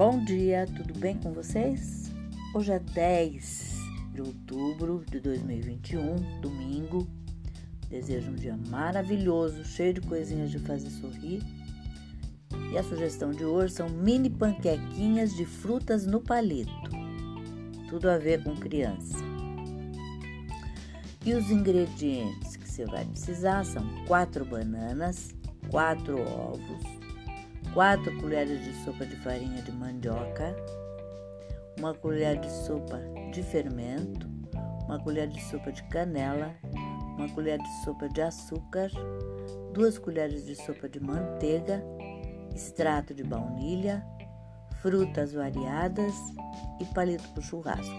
Bom 0.00 0.24
dia, 0.24 0.66
tudo 0.78 0.98
bem 0.98 1.14
com 1.18 1.30
vocês? 1.30 2.10
Hoje 2.54 2.72
é 2.72 2.78
10 2.78 3.76
de 4.14 4.22
outubro 4.22 5.04
de 5.06 5.20
2021, 5.20 6.40
domingo. 6.40 7.06
Desejo 7.86 8.30
um 8.30 8.34
dia 8.34 8.58
maravilhoso, 8.70 9.62
cheio 9.62 9.92
de 9.92 10.00
coisinhas 10.00 10.50
de 10.50 10.58
fazer 10.58 10.88
sorrir. 10.88 11.42
E 12.72 12.78
a 12.78 12.82
sugestão 12.82 13.30
de 13.30 13.44
hoje 13.44 13.74
são 13.74 13.90
mini 13.90 14.30
panquequinhas 14.30 15.36
de 15.36 15.44
frutas 15.44 16.06
no 16.06 16.22
palito. 16.22 16.72
Tudo 17.90 18.08
a 18.08 18.16
ver 18.16 18.42
com 18.42 18.56
criança. 18.56 19.18
E 21.26 21.34
os 21.34 21.50
ingredientes 21.50 22.56
que 22.56 22.66
você 22.66 22.86
vai 22.86 23.04
precisar 23.04 23.66
são 23.66 23.86
quatro 24.06 24.46
bananas, 24.46 25.28
quatro 25.68 26.18
ovos, 26.22 26.99
4 27.74 28.20
colheres 28.20 28.64
de 28.64 28.72
sopa 28.84 29.06
de 29.06 29.14
farinha 29.16 29.62
de 29.62 29.70
mandioca, 29.70 30.56
uma 31.78 31.94
colher 31.94 32.40
de 32.40 32.50
sopa 32.50 33.00
de 33.32 33.44
fermento, 33.44 34.28
uma 34.86 34.98
colher 34.98 35.28
de 35.28 35.40
sopa 35.44 35.70
de 35.70 35.82
canela, 35.84 36.52
uma 37.16 37.28
colher 37.28 37.58
de 37.58 37.84
sopa 37.84 38.08
de 38.08 38.22
açúcar, 38.22 38.90
duas 39.72 39.98
colheres 39.98 40.46
de 40.46 40.56
sopa 40.56 40.88
de 40.88 40.98
manteiga, 40.98 41.80
extrato 42.52 43.14
de 43.14 43.22
baunilha, 43.22 44.04
frutas 44.82 45.32
variadas 45.32 46.14
e 46.80 46.84
palito 46.86 47.28
para 47.28 47.42
churrasco. 47.42 47.94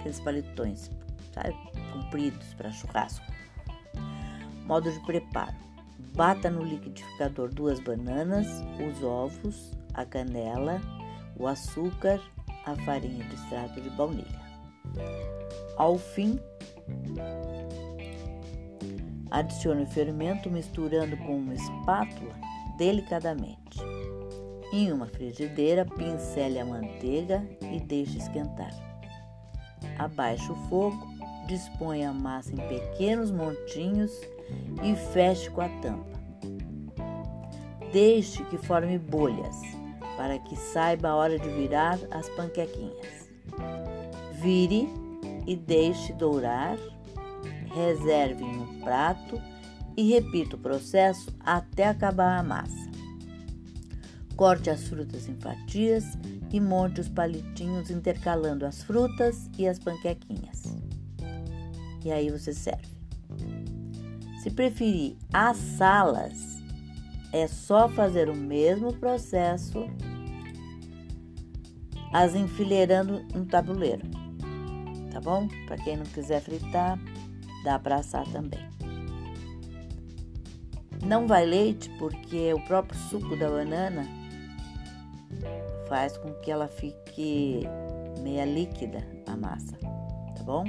Aqueles 0.00 0.18
palitões, 0.18 0.90
sabe? 1.32 1.54
Compridos 1.92 2.54
para 2.54 2.72
churrasco. 2.72 3.24
Modo 4.66 4.90
de 4.90 4.98
preparo 5.06 5.69
Bata 6.14 6.50
no 6.50 6.62
liquidificador 6.62 7.52
duas 7.52 7.80
bananas, 7.80 8.46
os 8.78 9.02
ovos, 9.02 9.72
a 9.94 10.04
canela, 10.04 10.80
o 11.38 11.46
açúcar, 11.46 12.20
a 12.66 12.74
farinha 12.84 13.24
de 13.24 13.34
extrato 13.34 13.80
de 13.80 13.90
baunilha. 13.90 14.40
Ao 15.76 15.96
fim, 15.96 16.38
adicione 19.30 19.84
o 19.84 19.86
fermento 19.86 20.50
misturando 20.50 21.16
com 21.18 21.36
uma 21.36 21.54
espátula 21.54 22.34
delicadamente. 22.76 23.78
Em 24.72 24.92
uma 24.92 25.06
frigideira, 25.06 25.84
pincele 25.84 26.58
a 26.58 26.64
manteiga 26.64 27.42
e 27.72 27.80
deixe 27.80 28.18
esquentar. 28.18 28.70
Abaixe 29.98 30.50
o 30.50 30.56
fogo, 30.68 31.08
disponha 31.46 32.10
a 32.10 32.12
massa 32.12 32.52
em 32.52 32.68
pequenos 32.68 33.30
montinhos 33.30 34.12
e 34.82 34.94
feche 35.12 35.50
com 35.50 35.60
a 35.60 35.68
tampa. 35.80 36.20
Deixe 37.92 38.44
que 38.44 38.56
forme 38.56 38.98
bolhas 38.98 39.56
para 40.16 40.38
que 40.38 40.54
saiba 40.54 41.08
a 41.08 41.16
hora 41.16 41.38
de 41.38 41.48
virar 41.48 41.98
as 42.10 42.28
panquequinhas. 42.30 43.28
Vire 44.34 44.88
e 45.46 45.56
deixe 45.56 46.12
dourar, 46.12 46.78
reserve 47.74 48.44
em 48.44 48.60
um 48.60 48.80
prato 48.80 49.40
e 49.96 50.12
repita 50.12 50.56
o 50.56 50.58
processo 50.58 51.34
até 51.40 51.86
acabar 51.88 52.38
a 52.38 52.42
massa. 52.42 52.90
Corte 54.36 54.70
as 54.70 54.88
frutas 54.88 55.28
em 55.28 55.34
fatias 55.36 56.04
e 56.52 56.60
monte 56.60 57.00
os 57.00 57.08
palitinhos 57.08 57.90
intercalando 57.90 58.64
as 58.64 58.82
frutas 58.82 59.50
e 59.58 59.66
as 59.66 59.78
panquequinhas. 59.78 60.62
E 62.04 62.10
aí 62.10 62.30
você 62.30 62.54
serve. 62.54 62.99
Se 64.40 64.50
preferir 64.50 65.18
assá-las, 65.34 66.62
é 67.30 67.46
só 67.46 67.90
fazer 67.90 68.30
o 68.30 68.34
mesmo 68.34 68.90
processo, 68.94 69.84
as 72.10 72.34
enfileirando 72.34 73.22
no 73.34 73.44
tabuleiro, 73.44 74.02
tá 75.12 75.20
bom? 75.20 75.46
Para 75.66 75.76
quem 75.76 75.98
não 75.98 76.06
quiser 76.06 76.40
fritar, 76.40 76.98
dá 77.64 77.78
para 77.78 77.96
assar 77.96 78.26
também. 78.28 78.66
Não 81.04 81.26
vai 81.26 81.44
leite 81.44 81.90
porque 81.98 82.50
o 82.54 82.64
próprio 82.64 82.98
suco 82.98 83.36
da 83.36 83.46
banana 83.46 84.06
faz 85.86 86.16
com 86.16 86.32
que 86.40 86.50
ela 86.50 86.66
fique 86.66 87.60
meia 88.22 88.46
líquida 88.46 89.06
a 89.26 89.36
massa, 89.36 89.76
tá 89.76 90.42
bom? 90.44 90.64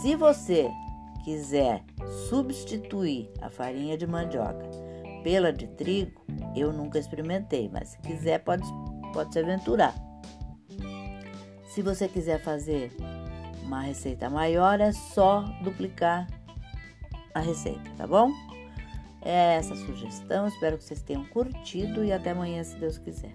Se 0.00 0.16
você 0.16 0.70
quiser 1.26 1.82
substituir 2.28 3.28
a 3.42 3.50
farinha 3.50 3.98
de 3.98 4.06
mandioca 4.06 4.64
pela 5.24 5.52
de 5.52 5.66
trigo, 5.66 6.24
eu 6.54 6.72
nunca 6.72 7.00
experimentei, 7.00 7.68
mas 7.68 7.88
se 7.88 7.98
quiser 7.98 8.44
pode, 8.44 8.62
pode 9.12 9.32
se 9.32 9.40
aventurar. 9.40 9.92
Se 11.64 11.82
você 11.82 12.06
quiser 12.06 12.38
fazer 12.38 12.92
uma 13.64 13.80
receita 13.80 14.30
maior, 14.30 14.80
é 14.80 14.92
só 14.92 15.40
duplicar 15.64 16.28
a 17.34 17.40
receita, 17.40 17.90
tá 17.96 18.06
bom? 18.06 18.30
É 19.20 19.56
essa 19.56 19.74
a 19.74 19.76
sugestão, 19.76 20.46
espero 20.46 20.78
que 20.78 20.84
vocês 20.84 21.02
tenham 21.02 21.24
curtido 21.24 22.04
e 22.04 22.12
até 22.12 22.30
amanhã, 22.30 22.62
se 22.62 22.76
Deus 22.76 22.98
quiser. 22.98 23.32